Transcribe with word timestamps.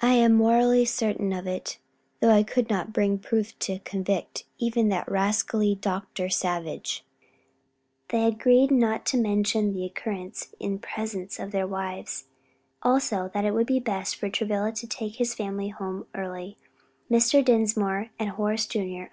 "I 0.00 0.14
am 0.14 0.32
morally 0.34 0.84
certain 0.84 1.32
of 1.32 1.46
it, 1.46 1.78
though 2.18 2.32
I 2.32 2.42
could 2.42 2.68
not 2.68 2.92
bring 2.92 3.18
proof 3.20 3.56
to 3.60 3.78
convict 3.84 4.42
even 4.58 4.88
that 4.88 5.08
rascally 5.08 5.76
Dr. 5.76 6.28
Savage." 6.28 7.04
They 8.08 8.24
agreed 8.26 8.72
not 8.72 9.06
to 9.06 9.16
mention 9.16 9.72
the 9.72 9.84
occurrence 9.84 10.52
in 10.58 10.80
presence 10.80 11.38
of 11.38 11.52
their 11.52 11.68
wives: 11.68 12.24
also 12.82 13.30
that 13.32 13.44
it 13.44 13.52
would 13.52 13.68
be 13.68 13.78
best 13.78 14.16
for 14.16 14.28
Travilla 14.28 14.72
to 14.72 14.88
take 14.88 15.14
his 15.18 15.34
family 15.34 15.68
home 15.68 16.08
early, 16.16 16.58
Mr. 17.08 17.44
Dinsmore 17.44 18.10
and 18.18 18.30
Horace 18.30 18.66
Jr. 18.66 19.02